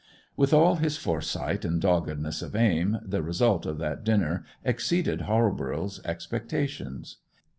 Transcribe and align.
With 0.35 0.51
all 0.51 0.77
his 0.77 0.97
foresight 0.97 1.63
and 1.63 1.79
doggedness 1.79 2.41
of 2.41 2.55
aim, 2.55 2.97
the 3.03 3.21
result 3.21 3.67
of 3.67 3.77
that 3.77 4.03
dinner 4.03 4.43
exceeded 4.65 5.21
Halborough's 5.27 6.01
expectations. 6.03 7.17